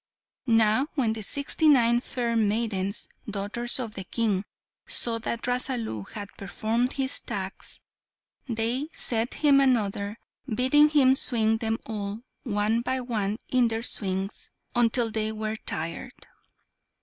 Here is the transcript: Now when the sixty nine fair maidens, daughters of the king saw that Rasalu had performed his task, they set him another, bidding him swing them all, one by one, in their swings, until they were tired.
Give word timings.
Now 0.47 0.87
when 0.95 1.13
the 1.13 1.21
sixty 1.21 1.67
nine 1.67 2.01
fair 2.01 2.35
maidens, 2.35 3.07
daughters 3.29 3.77
of 3.79 3.93
the 3.93 4.03
king 4.03 4.45
saw 4.87 5.19
that 5.19 5.43
Rasalu 5.45 6.09
had 6.13 6.29
performed 6.39 6.93
his 6.93 7.19
task, 7.19 7.79
they 8.49 8.87
set 8.93 9.35
him 9.35 9.59
another, 9.61 10.17
bidding 10.51 10.89
him 10.89 11.15
swing 11.15 11.57
them 11.57 11.77
all, 11.85 12.23
one 12.41 12.81
by 12.81 12.99
one, 12.99 13.37
in 13.49 13.67
their 13.67 13.83
swings, 13.83 14.49
until 14.73 15.11
they 15.11 15.31
were 15.31 15.55
tired. 15.55 16.15